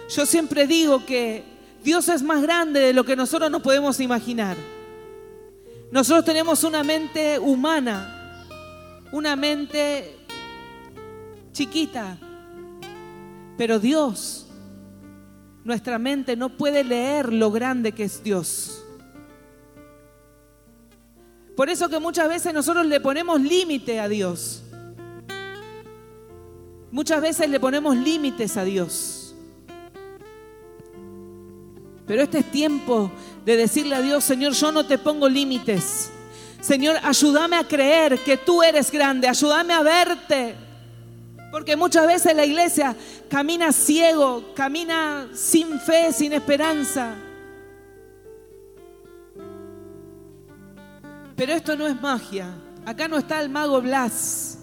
Yo 0.09 0.27
siempre 0.27 0.67
digo 0.67 1.07
que 1.07 1.45
Dios 1.85 2.09
es 2.09 2.23
más 2.23 2.43
grande 2.43 2.81
de 2.81 2.93
lo 2.93 3.05
que 3.05 3.17
nosotros 3.17 3.51
nos 3.51 3.63
podemos 3.63 4.01
imaginar. 4.01 4.57
Nosotros 5.91 6.25
tenemos 6.25 6.65
una 6.65 6.83
mente 6.83 7.39
humana, 7.39 8.47
una 9.13 9.37
mente 9.37 10.17
chiquita, 11.53 12.19
pero 13.59 13.79
Dios, 13.79 14.47
nuestra 15.65 15.99
mente 15.99 16.37
no 16.37 16.51
puede 16.51 16.85
leer 16.85 17.33
lo 17.33 17.51
grande 17.51 17.93
que 17.93 18.05
es 18.05 18.23
Dios. 18.23 18.85
Por 21.57 21.69
eso 21.69 21.89
que 21.89 21.99
muchas 21.99 22.29
veces 22.29 22.53
nosotros 22.53 22.87
le 22.87 23.01
ponemos 23.01 23.41
límite 23.41 24.01
a 24.01 24.09
Dios. 24.09 24.63
Muchas 26.91 27.21
veces 27.21 27.49
le 27.49 27.61
ponemos 27.61 27.97
límites 27.97 28.57
a 28.57 28.65
Dios. 28.65 29.35
Pero 32.07 32.23
este 32.23 32.39
es 32.39 32.51
tiempo 32.51 33.11
de 33.45 33.57
decirle 33.57 33.95
a 33.95 34.03
Dios, 34.03 34.25
Señor, 34.25 34.53
yo 34.53 34.73
no 34.73 34.85
te 34.87 34.99
pongo 34.99 35.29
límites. 35.29 36.11
Señor, 36.61 36.97
ayúdame 37.03 37.57
a 37.57 37.67
creer 37.67 38.19
que 38.19 38.37
tú 38.37 38.63
eres 38.63 38.91
grande, 38.91 39.29
ayúdame 39.29 39.73
a 39.73 39.83
verte. 39.83 40.55
Porque 41.53 41.77
muchas 41.77 42.07
veces 42.07 42.35
la 42.35 42.47
iglesia 42.47 42.97
camina 43.29 43.73
ciego, 43.73 44.55
camina 44.55 45.29
sin 45.35 45.79
fe, 45.79 46.11
sin 46.11 46.33
esperanza. 46.33 47.15
Pero 51.37 51.53
esto 51.53 51.77
no 51.77 51.87
es 51.87 52.01
magia. 52.01 52.49
Acá 52.87 53.07
no 53.07 53.19
está 53.19 53.43
el 53.43 53.51
mago 53.51 53.83
Blas. 53.83 54.61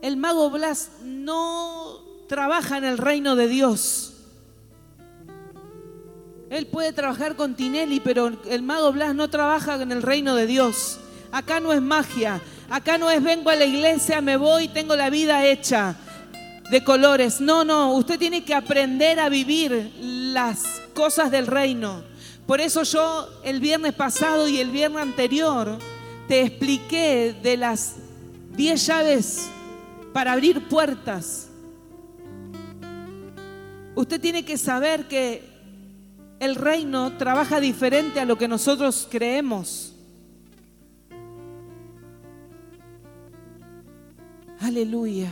El 0.00 0.16
mago 0.16 0.50
Blas 0.50 0.90
no 1.02 1.98
trabaja 2.28 2.78
en 2.78 2.84
el 2.84 2.98
reino 2.98 3.34
de 3.34 3.48
Dios. 3.48 4.14
Él 6.48 6.68
puede 6.68 6.92
trabajar 6.92 7.34
con 7.34 7.56
Tinelli, 7.56 7.98
pero 7.98 8.30
el 8.48 8.62
mago 8.62 8.92
Blas 8.92 9.16
no 9.16 9.28
trabaja 9.30 9.82
en 9.82 9.90
el 9.90 10.00
reino 10.00 10.36
de 10.36 10.46
Dios. 10.46 11.00
Acá 11.32 11.58
no 11.58 11.72
es 11.72 11.82
magia. 11.82 12.40
Acá 12.72 12.96
no 12.96 13.10
es 13.10 13.22
vengo 13.22 13.50
a 13.50 13.54
la 13.54 13.66
iglesia, 13.66 14.22
me 14.22 14.38
voy, 14.38 14.66
tengo 14.66 14.96
la 14.96 15.10
vida 15.10 15.44
hecha 15.44 15.94
de 16.70 16.82
colores. 16.82 17.38
No, 17.38 17.66
no, 17.66 17.92
usted 17.92 18.18
tiene 18.18 18.44
que 18.44 18.54
aprender 18.54 19.20
a 19.20 19.28
vivir 19.28 19.92
las 20.00 20.80
cosas 20.94 21.30
del 21.30 21.48
reino. 21.48 22.02
Por 22.46 22.62
eso 22.62 22.82
yo 22.84 23.28
el 23.44 23.60
viernes 23.60 23.92
pasado 23.92 24.48
y 24.48 24.56
el 24.58 24.70
viernes 24.70 25.02
anterior 25.02 25.78
te 26.28 26.40
expliqué 26.40 27.36
de 27.42 27.58
las 27.58 27.96
10 28.56 28.86
llaves 28.86 29.50
para 30.14 30.32
abrir 30.32 30.66
puertas. 30.66 31.48
Usted 33.94 34.18
tiene 34.18 34.46
que 34.46 34.56
saber 34.56 35.08
que 35.08 35.42
el 36.40 36.54
reino 36.54 37.18
trabaja 37.18 37.60
diferente 37.60 38.18
a 38.18 38.24
lo 38.24 38.38
que 38.38 38.48
nosotros 38.48 39.06
creemos. 39.10 39.92
Aleluya. 44.62 45.28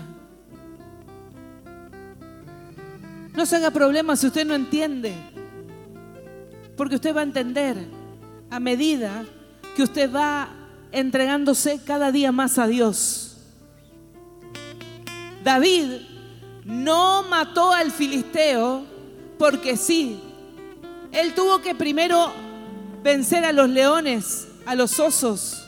No 3.32 3.46
se 3.46 3.56
haga 3.56 3.70
problema 3.70 4.16
si 4.16 4.26
usted 4.26 4.44
no 4.44 4.54
entiende, 4.54 5.14
porque 6.76 6.96
usted 6.96 7.14
va 7.14 7.20
a 7.20 7.25
entender 7.25 7.76
a 8.50 8.58
medida 8.58 9.25
que 9.76 9.84
usted 9.84 10.12
va 10.12 10.49
entregándose 10.90 11.80
cada 11.84 12.10
día 12.10 12.32
más 12.32 12.58
a 12.58 12.66
Dios. 12.66 13.37
David 15.44 16.02
no 16.64 17.22
mató 17.22 17.72
al 17.72 17.92
filisteo 17.92 18.84
porque 19.38 19.76
sí. 19.76 20.20
Él 21.12 21.34
tuvo 21.34 21.60
que 21.60 21.75
primero 21.76 22.32
vencer 23.02 23.44
a 23.44 23.52
los 23.52 23.68
leones, 23.68 24.49
a 24.66 24.75
los 24.75 24.99
osos. 24.99 25.59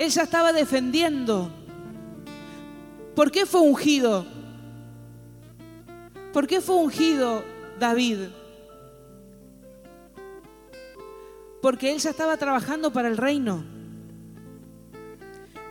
Él 0.00 0.08
ya 0.08 0.22
estaba 0.22 0.54
defendiendo. 0.54 1.50
¿Por 3.14 3.30
qué 3.30 3.44
fue 3.44 3.60
ungido? 3.60 4.24
¿Por 6.32 6.46
qué 6.46 6.62
fue 6.62 6.76
ungido 6.76 7.44
David? 7.78 8.28
Porque 11.60 11.92
él 11.92 11.98
ya 11.98 12.08
estaba 12.08 12.38
trabajando 12.38 12.90
para 12.94 13.08
el 13.08 13.18
reino. 13.18 13.62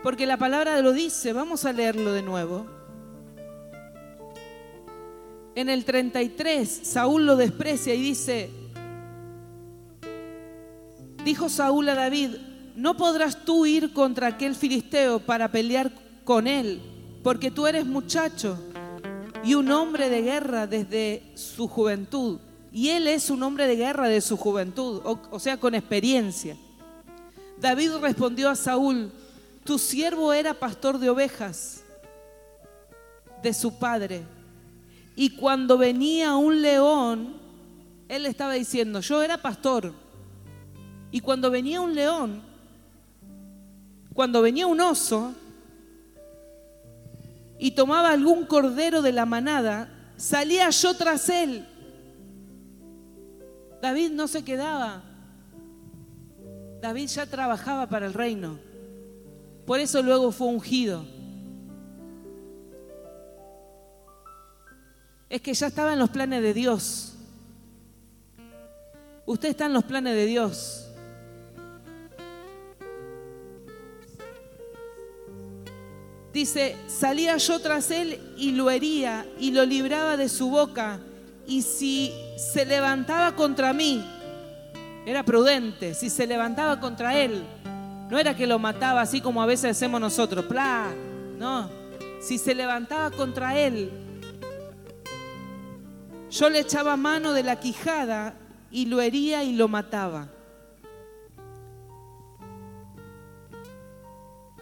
Porque 0.04 0.28
la 0.28 0.38
palabra 0.38 0.80
lo 0.80 0.94
dice, 0.94 1.34
vamos 1.34 1.66
a 1.66 1.74
leerlo 1.74 2.14
de 2.14 2.22
nuevo. 2.22 2.68
En 5.56 5.70
el 5.70 5.86
33, 5.86 6.70
Saúl 6.84 7.26
lo 7.26 7.36
desprecia 7.36 7.96
y 7.96 8.02
dice, 8.02 8.52
dijo 11.26 11.50
Saúl 11.50 11.90
a 11.90 11.96
David, 11.96 12.49
no 12.80 12.96
podrás 12.96 13.44
tú 13.44 13.66
ir 13.66 13.92
contra 13.92 14.28
aquel 14.28 14.56
filisteo 14.56 15.20
para 15.20 15.52
pelear 15.52 15.92
con 16.24 16.48
él, 16.48 16.82
porque 17.24 17.52
tú 17.52 17.68
eres 17.68 17.86
muchacho 17.86 18.58
y 19.44 19.54
un 19.54 19.70
hombre 19.70 20.08
de 20.08 20.22
guerra 20.22 20.66
desde 20.66 21.24
su 21.36 21.68
juventud. 21.68 22.40
Y 22.72 22.90
él 22.90 23.08
es 23.08 23.30
un 23.30 23.44
hombre 23.44 23.68
de 23.68 23.76
guerra 23.76 24.08
de 24.08 24.22
su 24.22 24.38
juventud, 24.38 25.02
o, 25.04 25.20
o 25.30 25.40
sea, 25.40 25.58
con 25.58 25.76
experiencia. 25.76 26.56
David 27.60 27.98
respondió 28.02 28.50
a 28.50 28.56
Saúl, 28.56 29.12
tu 29.66 29.78
siervo 29.78 30.32
era 30.32 30.54
pastor 30.54 31.00
de 31.00 31.10
ovejas 31.10 31.84
de 33.44 33.54
su 33.54 33.78
padre. 33.78 34.24
Y 35.18 35.32
cuando 35.32 35.78
venía 35.78 36.38
un 36.38 36.62
león, 36.62 37.34
él 38.08 38.26
estaba 38.26 38.54
diciendo, 38.54 39.02
yo 39.02 39.22
era 39.22 39.42
pastor. 39.42 39.92
Y 41.12 41.20
cuando 41.20 41.52
venía 41.52 41.82
un 41.82 41.94
león, 41.94 42.49
cuando 44.20 44.42
venía 44.42 44.68
un 44.68 44.82
oso 44.82 45.34
y 47.58 47.72
tomaba 47.72 48.12
algún 48.12 48.46
cordero 48.46 49.02
de 49.02 49.14
la 49.14 49.26
manada, 49.26 49.90
salía 50.18 50.70
yo 50.72 50.94
tras 50.94 51.30
él. 51.30 51.66
David 53.82 54.12
no 54.12 54.28
se 54.28 54.44
quedaba. 54.44 55.04
David 56.82 57.08
ya 57.08 57.28
trabajaba 57.28 57.88
para 57.88 58.08
el 58.08 58.14
reino. 58.14 58.60
Por 59.66 59.80
eso 59.80 60.04
luego 60.04 60.34
fue 60.34 60.48
ungido. 60.48 61.06
Es 65.30 65.40
que 65.40 65.54
ya 65.54 65.68
estaba 65.68 65.94
en 65.94 66.00
los 66.00 66.10
planes 66.10 66.44
de 66.44 66.54
Dios. 66.54 67.16
Usted 69.26 69.48
está 69.48 69.68
en 69.68 69.74
los 69.74 69.86
planes 69.86 70.14
de 70.14 70.26
Dios. 70.26 70.89
Dice, 76.34 76.76
salía 76.88 77.38
yo 77.38 77.60
tras 77.60 77.90
él 77.90 78.20
y 78.38 78.52
lo 78.52 78.70
hería 78.70 79.26
y 79.40 79.52
lo 79.52 79.66
libraba 79.66 80.16
de 80.16 80.30
su 80.30 80.50
boca. 80.50 81.00
Y 81.48 81.64
si 81.64 82.14
se 82.38 82.66
levantaba 82.66 83.36
contra 83.36 83.74
mí, 83.74 84.06
era 85.06 85.24
prudente, 85.24 85.96
si 85.96 86.10
se 86.10 86.28
levantaba 86.28 86.80
contra 86.80 87.18
él, 87.18 87.44
no 88.12 88.20
era 88.20 88.36
que 88.36 88.46
lo 88.46 88.60
mataba 88.60 89.02
así 89.02 89.22
como 89.22 89.42
a 89.42 89.48
veces 89.48 89.72
hacemos 89.72 90.00
nosotros, 90.00 90.46
¡plá! 90.46 90.92
No, 91.38 91.70
si 92.22 92.38
se 92.38 92.54
levantaba 92.54 93.10
contra 93.10 93.58
él, 93.58 93.90
yo 96.30 96.50
le 96.50 96.60
echaba 96.60 96.96
mano 96.96 97.34
de 97.34 97.44
la 97.44 97.60
quijada 97.60 98.36
y 98.70 98.86
lo 98.86 99.02
hería 99.02 99.44
y 99.44 99.54
lo 99.54 99.68
mataba. 99.68 100.28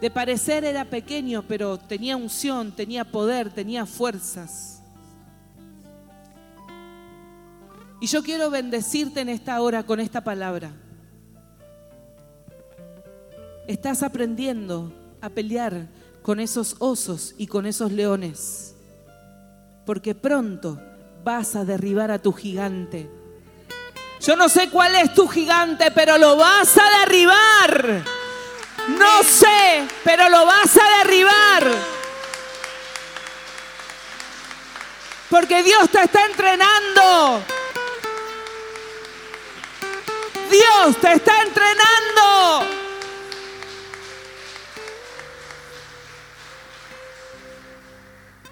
De 0.00 0.10
parecer 0.10 0.64
era 0.64 0.84
pequeño, 0.84 1.44
pero 1.48 1.76
tenía 1.76 2.16
unción, 2.16 2.70
tenía 2.70 3.04
poder, 3.04 3.50
tenía 3.50 3.84
fuerzas. 3.84 4.80
Y 8.00 8.06
yo 8.06 8.22
quiero 8.22 8.48
bendecirte 8.48 9.20
en 9.20 9.28
esta 9.28 9.60
hora 9.60 9.82
con 9.82 9.98
esta 9.98 10.22
palabra. 10.22 10.70
Estás 13.66 14.04
aprendiendo 14.04 14.92
a 15.20 15.28
pelear 15.28 15.88
con 16.22 16.38
esos 16.38 16.76
osos 16.78 17.34
y 17.36 17.48
con 17.48 17.66
esos 17.66 17.90
leones, 17.90 18.76
porque 19.84 20.14
pronto 20.14 20.80
vas 21.24 21.56
a 21.56 21.64
derribar 21.64 22.12
a 22.12 22.20
tu 22.20 22.32
gigante. 22.32 23.10
Yo 24.20 24.36
no 24.36 24.48
sé 24.48 24.70
cuál 24.70 24.94
es 24.94 25.12
tu 25.12 25.26
gigante, 25.26 25.90
pero 25.90 26.18
lo 26.18 26.36
vas 26.36 26.76
a 26.78 27.00
derribar. 27.00 28.04
No 28.88 29.22
sé, 29.22 29.86
pero 30.02 30.28
lo 30.28 30.46
vas 30.46 30.76
a 30.76 30.98
derribar. 30.98 31.98
Porque 35.28 35.62
Dios 35.62 35.90
te 35.90 36.02
está 36.02 36.24
entrenando. 36.24 37.42
Dios 40.50 40.96
te 41.00 41.12
está 41.12 41.42
entrenando. 41.42 42.78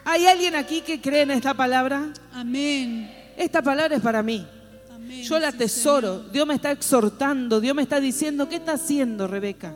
¿Hay 0.04 0.26
alguien 0.26 0.54
aquí 0.54 0.82
que 0.82 1.00
cree 1.00 1.22
en 1.22 1.30
esta 1.30 1.54
palabra? 1.54 2.12
Amén. 2.32 3.32
Esta 3.36 3.62
palabra 3.62 3.96
es 3.96 4.02
para 4.02 4.22
mí. 4.22 4.46
Amén. 4.94 5.24
Yo 5.24 5.38
la 5.38 5.50
tesoro. 5.50 6.20
Dios 6.20 6.46
me 6.46 6.54
está 6.54 6.70
exhortando. 6.70 7.58
Dios 7.58 7.74
me 7.74 7.82
está 7.82 7.98
diciendo, 7.98 8.48
¿qué 8.48 8.56
está 8.56 8.74
haciendo, 8.74 9.26
Rebeca? 9.26 9.74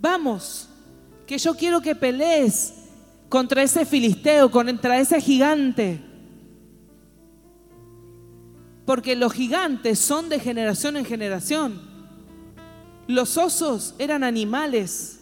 Vamos, 0.00 0.68
que 1.26 1.38
yo 1.38 1.54
quiero 1.54 1.80
que 1.80 1.94
pelees 1.94 2.74
contra 3.28 3.62
ese 3.62 3.84
filisteo, 3.84 4.50
contra 4.50 4.98
ese 4.98 5.20
gigante. 5.20 6.00
Porque 8.86 9.16
los 9.16 9.32
gigantes 9.32 9.98
son 9.98 10.28
de 10.28 10.40
generación 10.40 10.96
en 10.96 11.04
generación. 11.04 11.80
Los 13.06 13.36
osos 13.36 13.94
eran 13.98 14.24
animales. 14.24 15.18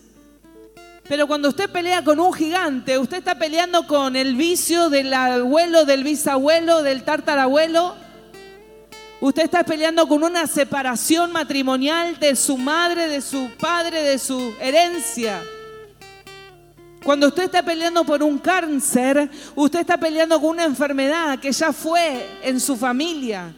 Pero 1.08 1.26
cuando 1.26 1.48
usted 1.48 1.70
pelea 1.70 2.02
con 2.02 2.18
un 2.18 2.32
gigante, 2.32 2.98
usted 2.98 3.18
está 3.18 3.38
peleando 3.38 3.86
con 3.86 4.16
el 4.16 4.34
vicio 4.34 4.90
del 4.90 5.12
abuelo, 5.14 5.84
del 5.84 6.04
bisabuelo, 6.04 6.82
del 6.82 7.04
tartarabuelo. 7.04 8.05
Usted 9.20 9.44
está 9.44 9.64
peleando 9.64 10.06
con 10.06 10.22
una 10.22 10.46
separación 10.46 11.32
matrimonial 11.32 12.18
de 12.18 12.36
su 12.36 12.58
madre, 12.58 13.08
de 13.08 13.22
su 13.22 13.50
padre, 13.58 14.02
de 14.02 14.18
su 14.18 14.54
herencia. 14.60 15.42
Cuando 17.02 17.28
usted 17.28 17.44
está 17.44 17.62
peleando 17.62 18.04
por 18.04 18.22
un 18.22 18.38
cáncer, 18.38 19.30
usted 19.54 19.80
está 19.80 19.96
peleando 19.96 20.38
con 20.40 20.50
una 20.50 20.64
enfermedad 20.64 21.38
que 21.38 21.52
ya 21.52 21.72
fue 21.72 22.26
en 22.42 22.60
su 22.60 22.76
familia. 22.76 23.54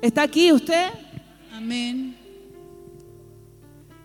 ¿Está 0.00 0.22
aquí 0.22 0.50
usted? 0.50 0.90
Amén. 1.52 2.16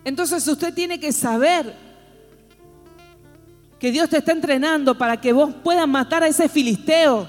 Entonces 0.04 0.48
usted 0.48 0.74
tiene 0.74 1.00
que 1.00 1.12
saber 1.12 1.74
que 3.80 3.92
Dios 3.92 4.10
te 4.10 4.18
está 4.18 4.34
entrenando 4.34 4.96
para 4.96 5.20
que 5.20 5.34
vos 5.34 5.54
puedas 5.64 5.88
matar 5.88 6.22
a 6.22 6.28
ese 6.28 6.48
filisteo. 6.48 7.28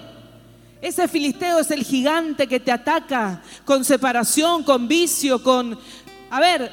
Ese 0.86 1.08
filisteo 1.08 1.58
es 1.58 1.72
el 1.72 1.82
gigante 1.82 2.46
que 2.46 2.60
te 2.60 2.70
ataca 2.70 3.42
con 3.64 3.84
separación, 3.84 4.62
con 4.62 4.86
vicio, 4.86 5.42
con... 5.42 5.76
A 6.30 6.38
ver, 6.38 6.70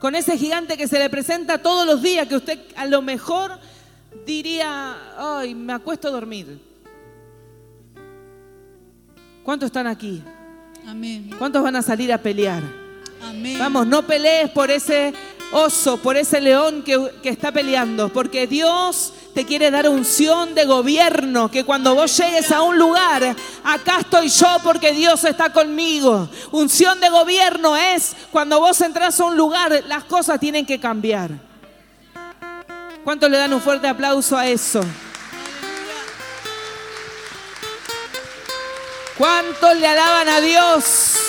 con 0.00 0.16
ese 0.16 0.36
gigante 0.36 0.76
que 0.76 0.88
se 0.88 0.98
le 0.98 1.08
presenta 1.08 1.58
todos 1.58 1.86
los 1.86 2.02
días, 2.02 2.26
que 2.26 2.34
usted 2.34 2.58
a 2.74 2.84
lo 2.86 3.00
mejor 3.00 3.60
diría, 4.26 4.96
ay, 5.16 5.54
me 5.54 5.72
acuesto 5.72 6.08
a 6.08 6.10
dormir. 6.10 6.60
¿Cuántos 9.44 9.68
están 9.68 9.86
aquí? 9.86 10.20
Amén. 10.84 11.30
¿Cuántos 11.38 11.62
van 11.62 11.76
a 11.76 11.82
salir 11.82 12.12
a 12.12 12.18
pelear? 12.18 12.64
Amén. 13.22 13.56
Vamos, 13.60 13.86
no 13.86 14.04
pelees 14.04 14.50
por 14.50 14.72
ese 14.72 15.14
oso, 15.52 15.96
por 15.98 16.16
ese 16.16 16.40
león 16.40 16.82
que, 16.82 17.12
que 17.22 17.28
está 17.28 17.52
peleando, 17.52 18.08
porque 18.08 18.46
Dios 18.46 19.12
te 19.34 19.44
quiere 19.44 19.70
dar 19.70 19.88
unción 19.88 20.54
de 20.54 20.64
gobierno, 20.64 21.50
que 21.50 21.64
cuando 21.64 21.94
vos 21.94 22.16
llegues 22.16 22.50
a 22.50 22.62
un 22.62 22.78
lugar, 22.78 23.36
acá 23.64 23.98
estoy 24.00 24.28
yo 24.28 24.48
porque 24.62 24.92
Dios 24.92 25.24
está 25.24 25.52
conmigo. 25.52 26.28
Unción 26.52 27.00
de 27.00 27.10
gobierno 27.10 27.76
es 27.76 28.16
cuando 28.32 28.60
vos 28.60 28.80
entras 28.80 29.20
a 29.20 29.24
un 29.24 29.36
lugar, 29.36 29.84
las 29.88 30.04
cosas 30.04 30.40
tienen 30.40 30.64
que 30.64 30.80
cambiar. 30.80 31.30
¿Cuántos 33.04 33.30
le 33.30 33.36
dan 33.36 33.52
un 33.52 33.60
fuerte 33.60 33.86
aplauso 33.86 34.36
a 34.36 34.46
eso? 34.46 34.80
¿Cuántos 39.16 39.76
le 39.76 39.86
alaban 39.86 40.28
a 40.28 40.40
Dios? 40.40 41.25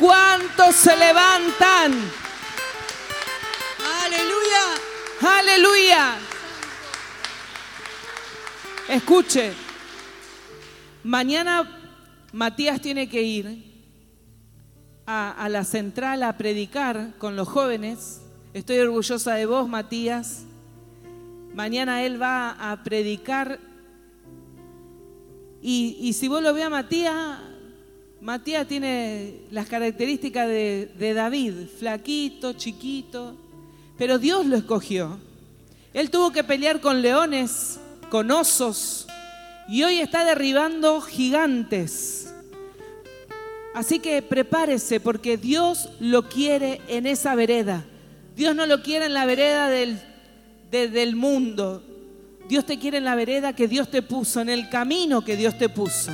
¿Cuántos 0.00 0.76
se 0.76 0.96
levantan? 0.96 1.92
Aleluya. 4.02 5.38
Aleluya. 5.38 6.14
Escuche, 8.88 9.52
mañana 11.04 11.70
Matías 12.32 12.80
tiene 12.80 13.10
que 13.10 13.22
ir 13.22 13.62
a, 15.04 15.32
a, 15.32 15.50
la 15.50 15.64
central 15.64 16.22
a 16.22 16.38
predicar 16.38 17.18
con 17.18 17.36
los 17.36 17.46
jóvenes. 17.46 18.22
Estoy 18.54 18.78
orgullosa 18.78 19.34
de 19.34 19.44
vos, 19.44 19.68
Matías. 19.68 20.44
Mañana 21.52 22.04
él 22.04 22.20
va 22.20 22.72
a 22.72 22.82
predicar. 22.82 23.60
Y, 25.60 25.98
y 26.00 26.14
si 26.14 26.26
vos 26.26 26.42
lo 26.42 26.54
ve 26.54 26.62
a 26.62 26.70
Matías, 26.70 27.49
Matías 28.20 28.68
tiene 28.68 29.40
las 29.50 29.66
características 29.66 30.46
de, 30.46 31.12
David, 31.14 31.54
flaquito, 31.78 32.52
chiquito, 32.52 33.34
pero 33.96 34.18
Dios 34.18 34.44
lo 34.44 34.56
escogió. 34.56 35.18
Él 35.94 36.10
tuvo 36.10 36.30
que 36.30 36.44
pelear 36.44 36.82
con 36.82 37.00
leones, 37.00 37.80
con 38.10 38.30
osos, 38.30 39.06
y 39.68 39.84
hoy 39.84 40.00
está 40.00 40.26
derribando 40.26 41.00
gigantes. 41.00 42.34
Así 43.74 44.00
que 44.00 44.20
prepárese 44.20 45.00
porque 45.00 45.38
Dios 45.38 45.88
lo 45.98 46.28
quiere 46.28 46.82
en 46.88 47.06
esa 47.06 47.34
vereda. 47.34 47.86
Dios 48.36 48.54
no 48.54 48.66
lo 48.66 48.82
quiere 48.82 49.06
en 49.06 49.14
la 49.14 49.24
vereda 49.24 49.70
del, 49.70 49.98
de, 50.70 50.88
del 50.88 51.16
mundo. 51.16 51.82
Dios 52.48 52.66
te 52.66 52.78
quiere 52.78 52.98
en 52.98 53.04
la 53.04 53.14
vereda 53.14 53.54
que 53.54 53.66
Dios 53.66 53.90
te 53.90 54.02
puso, 54.02 54.42
en 54.42 54.50
el 54.50 54.68
camino 54.68 55.24
que 55.24 55.36
Dios 55.36 55.56
te 55.56 55.70
puso. 55.70 56.12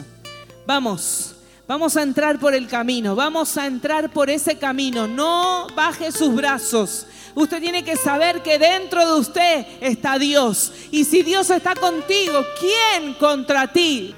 Vamos. 0.66 1.35
Vamos 1.68 1.96
a 1.96 2.02
entrar 2.02 2.38
por 2.38 2.54
el 2.54 2.68
camino, 2.68 3.16
vamos 3.16 3.56
a 3.56 3.66
entrar 3.66 4.10
por 4.10 4.30
ese 4.30 4.56
camino. 4.56 5.08
No 5.08 5.66
baje 5.74 6.12
sus 6.12 6.32
brazos. 6.32 7.06
Usted 7.34 7.60
tiene 7.60 7.84
que 7.84 7.96
saber 7.96 8.40
que 8.42 8.56
dentro 8.56 9.04
de 9.04 9.20
usted 9.20 9.66
está 9.80 10.16
Dios. 10.16 10.72
Y 10.92 11.04
si 11.04 11.22
Dios 11.22 11.50
está 11.50 11.74
contigo, 11.74 12.40
¿quién 12.60 13.14
contra 13.14 13.66
ti? 13.72 14.14